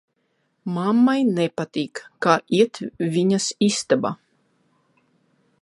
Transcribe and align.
Mammai 0.77 1.19
nepatīk, 1.41 2.01
ka 2.27 2.39
iet 2.61 2.83
viņas 3.19 3.51
istabā. 3.71 4.15